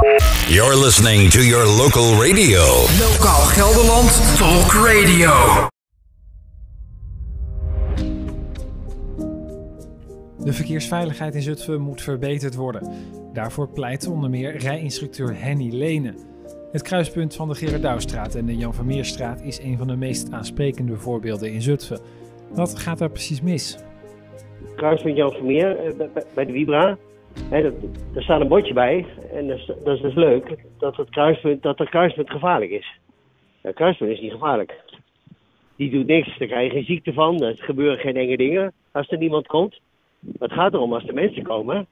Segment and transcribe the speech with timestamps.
[0.00, 2.60] You're listening to your local radio.
[2.98, 5.68] Lokaal Gelderland Talk Radio.
[10.44, 12.92] De verkeersveiligheid in Zutphen moet verbeterd worden.
[13.32, 16.16] Daarvoor pleit onder meer rijinstructeur Henny Lenen.
[16.72, 19.96] Het kruispunt van de Gerard Douwstraat en de Jan van Meerstraat is een van de
[19.96, 22.00] meest aansprekende voorbeelden in Zutphen.
[22.50, 23.78] Wat gaat daar precies mis?
[24.76, 26.98] Kruispunt Jan Vermeer eh, bij- bij de Vibra.
[27.50, 27.72] Dat,
[28.14, 31.62] er staat een bordje bij en dat is, dat is dus leuk dat het kruispunt,
[31.62, 32.98] dat het kruispunt gevaarlijk is.
[33.60, 34.80] Het kruispunt is niet gevaarlijk.
[35.76, 39.08] Die doet niks, daar krijg je geen ziekte van, er gebeuren geen enge dingen als
[39.08, 39.80] er niemand komt.
[40.20, 41.86] Maar het gaat erom als er mensen komen,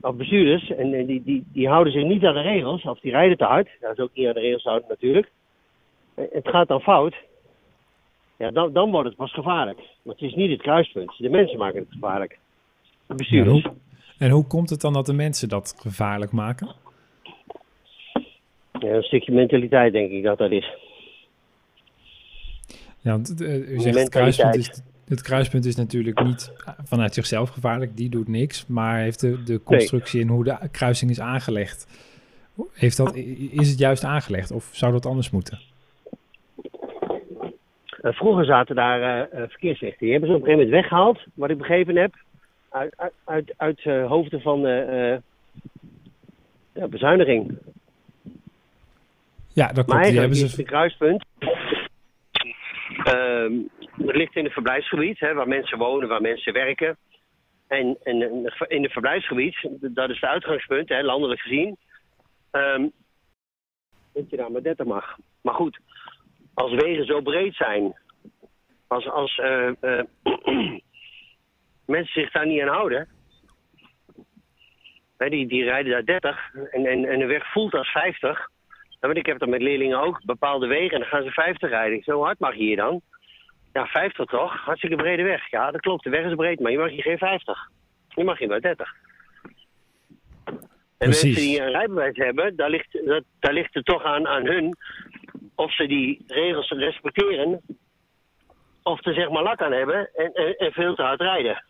[0.00, 3.36] of bestuurders, en, die, die, die houden zich niet aan de regels, of die rijden
[3.36, 3.68] te hard.
[3.80, 5.30] Dat is ook niet aan de regels houden natuurlijk.
[6.14, 7.14] Het gaat dan fout.
[8.36, 9.78] Ja, dan, dan wordt het pas gevaarlijk.
[10.02, 11.14] Maar het is niet het kruispunt.
[11.18, 12.38] De mensen maken het gevaarlijk.
[13.06, 13.66] De bestuurders.
[14.20, 16.68] En hoe komt het dan dat de mensen dat gevaarlijk maken?
[18.72, 20.74] Ja, een stukje mentaliteit denk ik dat dat is.
[22.98, 26.52] Ja, want eh, u zegt het kruispunt, is, het kruispunt is natuurlijk niet
[26.84, 31.10] vanuit zichzelf gevaarlijk, die doet niks, maar heeft de, de constructie en hoe de kruising
[31.10, 31.86] is aangelegd.
[32.72, 33.14] Heeft dat,
[33.50, 35.58] is het juist aangelegd of zou dat anders moeten?
[38.00, 40.00] Eh, vroeger zaten daar eh, eh, verkeerslichten.
[40.00, 42.14] Die hebben ze op een gegeven moment weggehaald, wat ik begrepen heb.
[42.70, 45.20] Uit, uit, uit, uit eh, hoofden van eh, eh,
[46.74, 47.58] ja, bezuiniging.
[49.52, 49.88] Ja, dat klopt.
[49.88, 50.60] Maar eigenlijk hebben is ze...
[50.60, 51.24] het kruispunt.
[53.04, 53.52] Ehm,
[54.06, 56.96] het ligt in het verblijfsgebied, hè, waar mensen wonen, waar mensen werken.
[57.66, 58.22] En, en
[58.68, 61.76] in het verblijfsgebied, dat is het uitgangspunt, hè, landelijk gezien.
[62.50, 62.88] ehm,
[64.12, 65.16] dat je daar maar 30 mag.
[65.40, 65.78] Maar goed,
[66.54, 67.96] als wegen zo breed zijn,
[68.86, 69.40] als, als
[71.90, 73.08] mensen zich daar niet aan houden,
[75.16, 78.48] hè, die, die rijden daar 30 en, en, en de weg voelt als 50.
[78.88, 81.70] Ja, want ik heb dat met leerlingen ook, bepaalde wegen, en dan gaan ze 50
[81.70, 82.14] rijden.
[82.14, 83.00] Hoe hard mag je hier dan?
[83.72, 84.64] Ja, 50 toch?
[84.64, 85.50] Hartstikke brede weg.
[85.50, 87.68] Ja, dat klopt, de weg is breed, maar je mag hier geen 50.
[88.08, 88.94] Je mag hier maar 30.
[90.44, 91.22] En Precies.
[91.22, 94.76] mensen die een rijbewijs hebben, daar ligt, dat, daar ligt het toch aan, aan hun
[95.54, 97.60] of ze die regels respecteren,
[98.82, 101.64] of er zeg maar lak aan hebben en, en, en veel te hard rijden.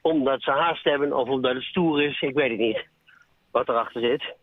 [0.00, 2.86] Omdat ze haast hebben of omdat het stoer is, ik weet het niet
[3.50, 4.34] wat erachter zit.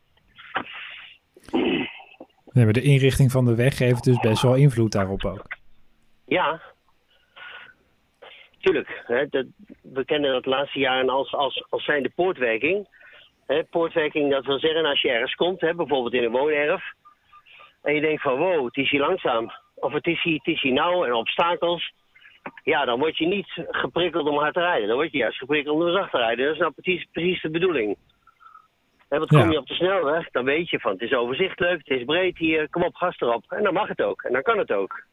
[2.52, 5.46] Nee, maar de inrichting van de weg heeft dus best wel invloed daarop ook.
[6.26, 6.62] Ja,
[8.60, 9.04] tuurlijk.
[9.08, 9.46] Hè, dat,
[9.82, 12.88] we kennen dat de laatste jaren als, als, als zijnde poortwerking.
[13.46, 16.94] Hè, poortwerking, dat wil zeggen als je ergens komt, hè, bijvoorbeeld in een woonerf.
[17.82, 19.52] En je denkt van wow, het is hier langzaam.
[19.76, 21.94] Of het is hier, het is hier nauw en obstakels.
[22.64, 24.88] Ja, dan word je niet geprikkeld om hard te rijden.
[24.88, 26.46] Dan word je juist geprikkeld om zacht te rijden.
[26.46, 27.98] Dat is nou precies, precies de bedoeling.
[29.10, 29.40] Want Ja.
[29.40, 32.38] kom je op de snelweg, dan weet je van het is overzichtelijk, het is breed
[32.38, 33.44] hier, kom op, gas erop.
[33.52, 34.22] En dan mag het ook.
[34.22, 35.04] En dan kan het ook.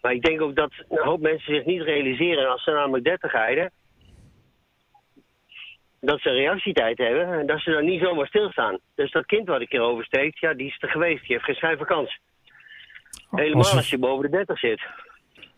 [0.00, 3.32] Maar ik denk ook dat een hoop mensen zich niet realiseren als ze namelijk 30
[3.32, 3.70] rijden.
[6.00, 8.78] Dat ze een reactietijd hebben en dat ze dan niet zomaar stilstaan.
[8.94, 11.20] Dus dat kind wat ik hier oversteekt, ja, die is er geweest.
[11.20, 12.18] Die heeft geen schijn van kans.
[13.40, 14.82] Helemaal Als als, je boven de 30 zit.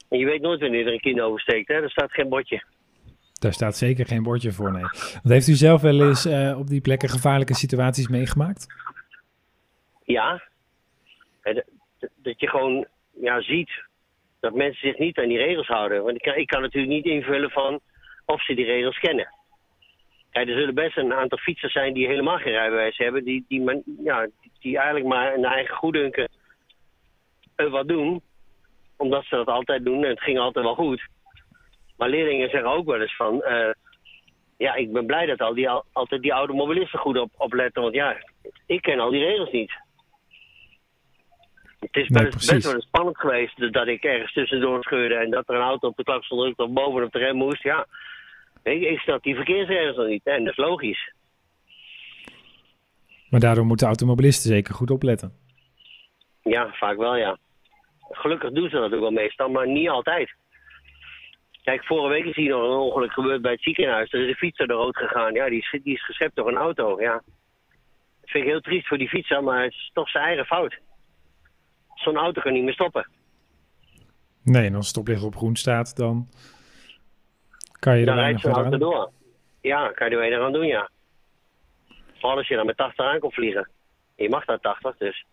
[0.08, 1.74] En je weet nooit wanneer er een kind oversteekt, hè?
[1.74, 2.62] Er staat geen bordje.
[3.40, 4.82] Daar staat zeker geen bordje voor, nee.
[4.82, 8.66] Want heeft u zelf wel eens eh, op die plekken gevaarlijke situaties meegemaakt?
[10.04, 10.42] Ja.
[11.42, 11.64] Dat-
[12.40, 12.86] je gewoon
[13.20, 13.70] ja, ziet
[14.40, 16.02] dat mensen zich niet aan die regels houden.
[16.04, 17.80] Want ik kan, ik kan natuurlijk niet invullen van
[18.24, 19.28] of ze die regels kennen.
[20.30, 23.24] Kijk, er zullen best een aantal fietsers zijn die helemaal geen rijbewijs hebben.
[23.24, 24.28] Die, die, ja,
[24.60, 26.28] die eigenlijk maar in eigen goeddunken
[27.70, 28.22] wat doen.
[28.96, 31.06] Omdat ze dat altijd doen en het ging altijd wel goed.
[31.96, 33.42] Maar leerlingen zeggen ook wel eens van...
[33.42, 33.70] eh,
[34.58, 37.82] ja, ik ben blij dat al die, al- altijd die automobilisten goed op, opletten.
[37.82, 38.16] Want ja,
[38.66, 39.72] ik ken al die regels niet.
[41.80, 45.54] Het is Nee, best, wel spannend geweest dat ik ergens tussendoor scheurde en dat er
[45.54, 47.62] een auto op de klakson drukte of boven op de rem moest.
[47.62, 47.86] Ja,
[48.62, 50.24] ik, ik snap die verkeersregels nog niet.
[50.26, 51.12] En dat is logisch.
[53.30, 55.32] Maar daardoor moeten automobilisten zeker goed opletten.
[56.42, 57.38] Ja, vaak wel ja.
[58.10, 60.34] Gelukkig doen ze dat ook wel meestal, maar niet altijd.
[61.62, 64.12] Kijk, vorige week is hier nog een ongeluk gebeurd bij het ziekenhuis.
[64.12, 65.32] Er is een fietser door rood gegaan.
[65.34, 67.00] Ja, die is, die is geschept door een auto.
[67.00, 67.12] Ja.
[67.12, 70.78] Dat vind ik heel triest voor die fietser, maar het is toch zijn eigen fout.
[71.94, 73.08] Zo'n auto kan niet meer stoppen.
[74.42, 76.28] Nee, en als het stoplicht op groen staat, dan
[77.78, 78.78] kan je er Dan rijdt weinig verder aan.
[78.78, 79.10] door.
[79.60, 80.90] Ja, kan je er weinig aan doen, ja.
[82.14, 83.68] Vooral als je dan met 80 aan komt vliegen.
[84.16, 85.24] Je mag daar 80, dus.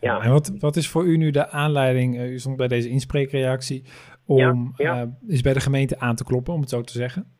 [0.00, 0.20] Ja.
[0.20, 3.84] En wat, wat is voor u nu de aanleiding, eh, u stond bij deze inspreekreactie,
[4.26, 5.00] om Ja, ja.
[5.00, 7.38] eh, eens bij de gemeente aan te kloppen, om het zo te zeggen?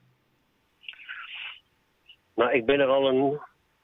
[2.34, 3.40] Nou, ik ben er al een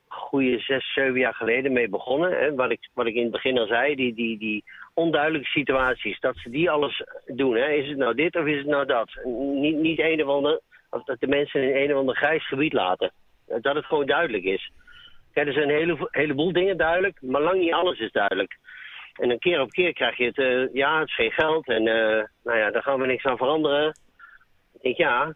[0.08, 2.30] goede zes, zeven jaar geleden mee begonnen.
[2.30, 2.54] Hè.
[2.54, 4.64] Wat, ik, wat ik in het begin al zei, die, die, die
[4.94, 7.54] onduidelijke situaties, dat ze die alles doen.
[7.54, 7.68] Hè.
[7.68, 9.10] Is het nou dit of is het nou dat?
[9.54, 12.72] Niet, niet een of ander, of dat de mensen in een of ander grijs gebied
[12.72, 13.12] laten.
[13.46, 14.70] Dat het gewoon duidelijk is.
[15.32, 18.58] Kijk, er zijn een hele, heleboel dingen duidelijk, maar lang niet alles is duidelijk.
[19.16, 21.86] En een keer op keer krijg je het, eh, ja, het is geen geld en
[21.86, 23.88] uh, nou ja, daar gaan we niks aan veranderen.
[24.72, 25.34] Ik denk, ja,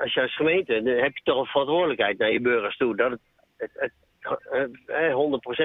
[0.00, 2.96] als je als gemeente, dan heb je toch een verantwoordelijkheid naar je burgers toe.
[2.96, 3.18] Dat
[3.56, 3.92] het, het,
[4.86, 5.12] het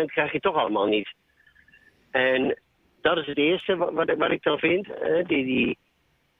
[0.01, 1.13] 100% krijg je toch allemaal niet.
[2.11, 2.59] En
[3.01, 4.87] dat is het eerste wat, wat, wat ik dan vind.
[5.27, 5.77] Die, die,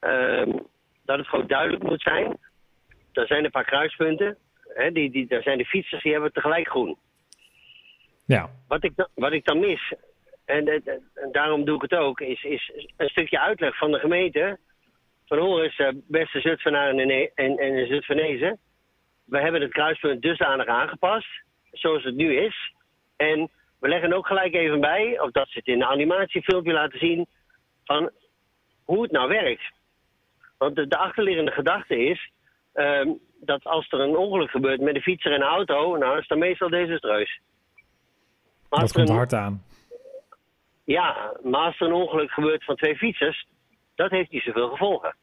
[0.00, 0.66] um,
[1.04, 2.38] dat het gewoon duidelijk moet zijn.
[3.12, 4.36] Er zijn een paar kruispunten.
[4.74, 6.96] Hè, die, die, daar zijn de fietsers die hebben tegelijk groen.
[8.68, 9.92] Wat ik, wat ik dan mis,
[10.44, 14.58] en, en, daarom doe ik het ook, is, is een stukje uitleg van de gemeente.
[15.26, 16.98] Van hoor eens, uh, beste Zutphenaren
[17.34, 18.58] en, en.
[19.24, 21.28] We hebben het kruispunt dusdanig aangepast,
[21.72, 22.72] zoals het nu is.
[23.16, 23.50] En
[23.80, 27.26] we leggen ook gelijk even bij, of dat ze het in een animatiefilmpje laten zien,
[27.84, 28.10] van
[28.84, 29.72] hoe het nou werkt.
[30.58, 32.30] Want de, de achterliggende gedachte is
[32.74, 36.26] um, dat als er een ongeluk gebeurt met een fietser en een auto, nou is
[36.26, 37.40] dat meestal desastreus.
[38.70, 39.64] Maar dat komt een, hard aan.
[40.84, 43.46] Ja, maar als er een ongeluk gebeurt van twee fietsers,
[43.94, 45.16] dat heeft niet zoveel gevolgen.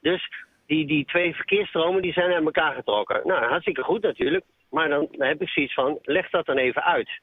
[0.00, 0.30] Dus
[0.66, 3.20] die, die twee verkeersstromen die zijn aan elkaar getrokken.
[3.24, 4.44] Nou, hartstikke goed natuurlijk.
[4.70, 7.20] Maar dan, heb ik zoiets van, leg dat dan even uit.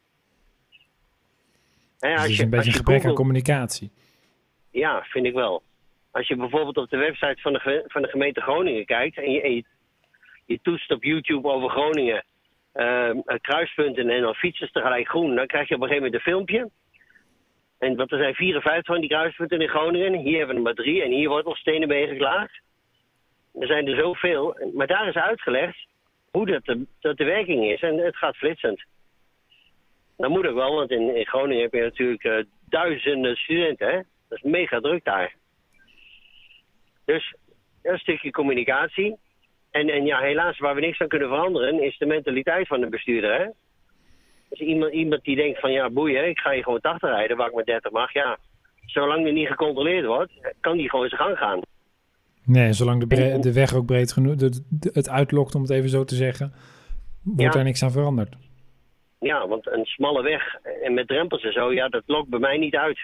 [2.00, 3.92] Als dus is je, een beetje een gebrek aan communicatie.
[4.72, 5.64] Ja, vind ik wel.
[6.12, 9.18] Als je bijvoorbeeld op de website van de, van de gemeente Groningen kijkt...
[9.18, 9.64] en je, en je,
[10.46, 12.26] je toetst op YouTube over Groningen...
[12.74, 13.10] Uh,
[13.42, 15.36] kruispunten en dan fietsers tegelijk groen...
[15.36, 16.70] dan krijg je op een gegeven moment een filmpje...
[17.82, 20.20] En wat er zijn 54 van die kruispunten in Groningen.
[20.20, 21.04] Hier hebben we er maar drie.
[21.04, 22.62] En hier wordt al Stenenbeen geklaagd.
[23.60, 24.58] Er zijn er zoveel.
[24.74, 25.88] Maar daar is uitgelegd
[26.32, 27.82] hoe dat de, dat de werking is.
[27.82, 28.84] En het gaat flitsend.
[30.18, 34.06] Dat moet ook wel, want in, in Groningen heb je natuurlijk uh, duizenden studenten.
[34.30, 35.36] Dat is mega druk daar.
[37.06, 37.36] Dus
[37.82, 39.18] een stukje communicatie.
[39.72, 42.90] En, en ja, helaas, waar we niks aan kunnen veranderen, is de mentaliteit van de
[42.90, 43.40] bestuurder.
[43.40, 43.46] Hè?
[44.50, 47.48] Dus iemand, iemand die denkt van ja, boeien, ik ga hier gewoon 80 rijden waar
[47.48, 48.14] ik met 30 mag.
[48.14, 48.38] Ja,
[48.86, 51.60] zolang er niet gecontroleerd wordt, kan die gewoon zijn gang gaan.
[52.46, 54.64] Nee, zolang de, de weg ook breed genoeg, de,
[54.94, 56.54] het uitlokt om het even zo te zeggen,
[57.24, 58.36] wordt er niks aan veranderd.
[59.20, 62.58] Ja, want een smalle weg en met drempels en zo, ja, dat lokt bij mij
[62.58, 63.00] niet uit.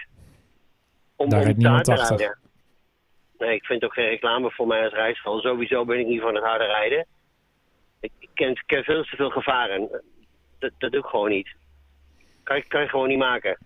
[1.16, 2.38] Om, Daar rijdt niemand achter.
[3.38, 5.40] Nee, ik vind ook geen reclame voor mij als rijschool.
[5.40, 7.06] Sowieso ben ik niet van het harde rijden.
[8.00, 10.02] Ik ken, ik ken veel te veel gevaren
[10.58, 11.54] dat, dat doe ik gewoon niet.
[12.42, 13.58] Kan, kan je gewoon niet maken.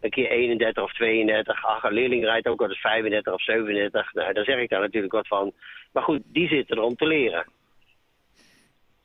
[0.00, 1.64] een keer 31 of 32.
[1.64, 4.12] Ach, een leerling rijdt ook wel eens 35 of 37.
[4.12, 5.52] Nou, daar zeg ik daar natuurlijk wat van.
[5.92, 7.46] Maar goed, die zitten er om te leren.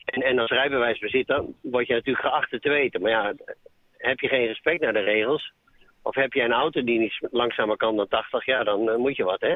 [0.06, 3.02] En, en als rijbewijsbezitter word je natuurlijk geacht te weten.
[3.02, 3.34] Maar ja,
[3.98, 5.54] heb je geen respect naar de regels...
[6.08, 8.46] of heb je een auto die niet langzamer kan dan 80...
[8.46, 9.56] ja, dan uh, moet je wat, hè?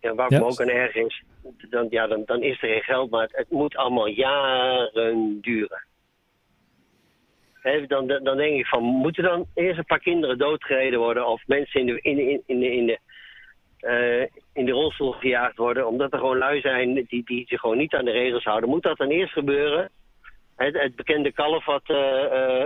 [0.00, 1.22] Ja, waar ook aan erg is,
[1.70, 5.84] dan, ja, dan, dan is er geen geld, maar het, het moet allemaal jaren duren.
[7.86, 11.80] dan, dan denk ik van, moeten dan eerst een paar kinderen doodgereden worden of mensen
[11.80, 12.98] in de, in, in, in de, in de,
[13.80, 17.78] uh, in de rolstoel gejaagd worden, omdat er gewoon lui zijn die, die zich gewoon
[17.78, 18.68] niet aan de regels houden.
[18.68, 19.90] Moet dat dan eerst gebeuren?
[20.56, 22.64] Het, het bekende kalf wat, uh,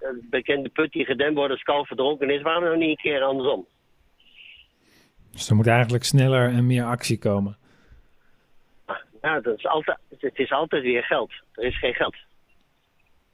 [0.00, 3.22] het bekende put die gedempt wordt als kalf verdronken is, waarom nou niet een keer
[3.22, 3.66] andersom?
[5.32, 7.56] Dus er moet eigenlijk sneller en meer actie komen.
[9.22, 11.32] Ja, dat is altijd, het is altijd weer geld.
[11.52, 12.16] Er is geen geld.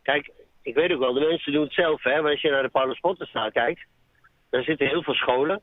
[0.03, 0.31] Kijk,
[0.63, 2.03] ik weet ook wel, de mensen doen het zelf.
[2.03, 2.23] Hè?
[2.23, 3.87] Maar als je naar de Paulus Potterstraat kijkt,
[4.51, 5.61] daar zitten heel veel scholen.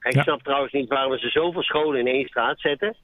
[0.00, 2.96] Ik snap trouwens niet waarom ze zoveel scholen in één straat zetten.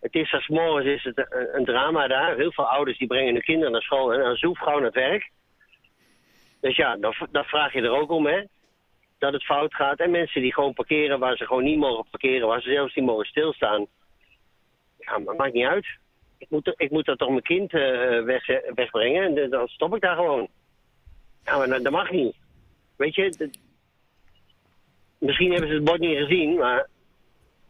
[0.00, 2.36] Het is als morgens is het een, drama daar.
[2.36, 4.94] Heel veel ouders die brengen hun kinderen naar school en dan zoef gewoon naar het
[4.94, 5.30] werk.
[6.66, 6.96] Dus ja,
[7.30, 8.42] dan vraag je er ook om, hè
[9.18, 9.98] dat het fout gaat.
[9.98, 13.04] En mensen die gewoon parkeren waar ze gewoon niet mogen parkeren, waar ze zelfs niet
[13.04, 13.86] mogen stilstaan.
[14.98, 15.86] Ja, maar maakt niet uit.
[16.38, 20.00] Ik moet, ik moet dat toch mijn kind uh, weg, wegbrengen en dan stop ik
[20.00, 20.48] daar gewoon.
[21.44, 22.36] Ja, maar dat mag niet.
[22.96, 23.50] Weet je,
[25.18, 26.88] misschien hebben ze het bord niet gezien, maar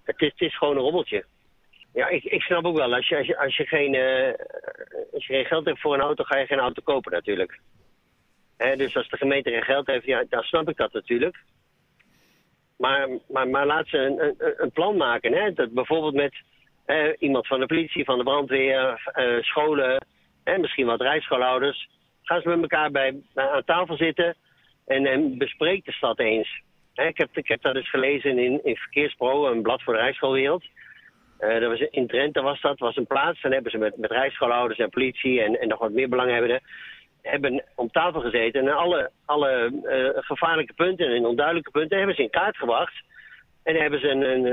[0.05, 1.25] het is, het is gewoon een robbeltje.
[1.93, 3.95] Ja, ik, ik snap ook wel, als je, als je, als je, geen,
[5.13, 7.61] als je geen geld hebt voor een auto, ga je geen auto kopen natuurlijk
[8.57, 11.37] dus als de gemeente geen geld heeft, ja, dan snap ik dat natuurlijk.
[12.77, 15.33] Maar, maar, maar laat ze een, plan maken.
[15.33, 15.53] Hè?
[15.53, 16.35] Dat bijvoorbeeld met
[17.19, 20.07] iemand van de politie, van de brandweer, uh, scholen
[20.45, 21.89] en misschien wat rijschoolouders.
[22.23, 24.37] Gaan ze met elkaar bij, aan tafel zitten
[24.87, 26.63] en, en bespreek de stad eens.
[26.95, 30.65] ik, heb, ik heb dat eens gelezen in, in Verkeerspro, een blad voor de rijschoolwereld.
[31.39, 33.41] Eh, dat was in Drenthe was dat, was een plaats.
[33.41, 36.61] Dan hebben ze met, met rijschoolhouders en politie en, en nog wat meer belanghebbenden
[37.27, 39.51] hebben om tafel gezeten en alle, alle
[39.85, 42.95] eh, gevaarlijke punten en onduidelijke punten hebben ze in kaart gebracht.
[43.63, 44.47] En daar hebben ze een, een,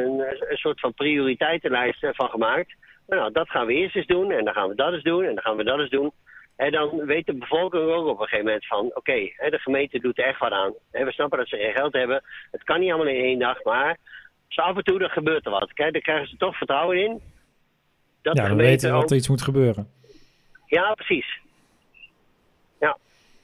[0.49, 2.75] een, soort van prioriteitenlijst van gemaakt.
[3.07, 5.33] Nou, dat gaan we eerst eens doen en dan gaan we dat eens doen en
[5.33, 6.11] dan gaan we dat eens doen.
[6.55, 8.91] En dan weet de bevolking ook op een gegeven moment van...
[8.93, 9.13] oké,
[9.49, 10.73] de gemeente doet er echt wat aan.
[10.91, 12.23] we snappen dat ze geen geld hebben.
[12.51, 13.97] Het kan niet allemaal in één dag, maar...
[14.47, 15.73] zo af en toe dan gebeurt er wat.
[15.73, 17.21] Kijk, daar krijgen ze toch vertrouwen in.
[18.21, 19.87] Dat ja, we weten dat er iets moet gebeuren.
[20.65, 21.41] Ja, precies.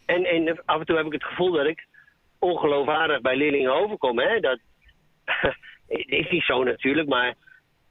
[0.10, 1.88] En, en af en toe heb ik het gevoel dat ik
[2.40, 4.20] ongeloofwaardig bij leerlingen overkom.
[4.20, 4.40] Hè?
[4.40, 4.60] Dat
[5.88, 7.36] is niet zo natuurlijk, maar...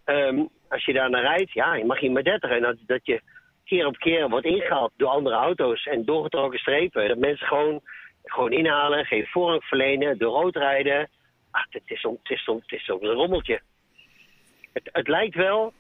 [0.04, 2.50] Ehm, als je daar naar rijdt, ja, je mag je maar 30.
[2.50, 3.20] En dat, dat je
[3.64, 7.08] keer op keer wordt ingehaald door andere auto's en doorgetrokken strepen.
[7.08, 7.80] Dat mensen gewoon,
[8.24, 11.08] gewoon inhalen, geen voorrang verlenen, door rood rijden.
[11.50, 12.30] Ach, het is om, het
[12.72, 13.60] is het een rommeltje.
[14.72, 15.72] Het, het lijkt wel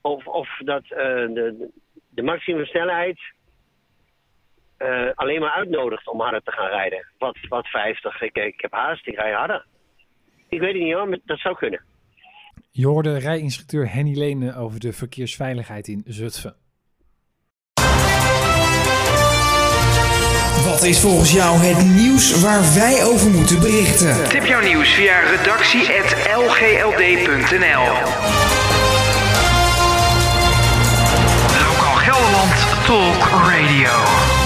[0.00, 1.70] of, of dat uh, de,
[2.08, 3.20] de maximumsnelheid
[4.82, 7.06] uh, alleen maar uitnodigt om harder te gaan rijden.
[7.18, 8.20] Wat, wat 50.
[8.20, 9.66] Ik, ik heb haast, ik rij harder.
[10.48, 11.82] Ik weet het niet hoor, maar dat zou kunnen.
[12.70, 16.54] Je hoorde rijinstructeur Henny Lene over de verkeersveiligheid in Zutphen.
[20.64, 24.28] Wat is volgens jou het nieuws waar wij over moeten berichten?
[24.28, 27.84] Tip jouw nieuws via redactie.lgld.nl
[31.66, 34.39] Lokaal Gelderland Talk Radio.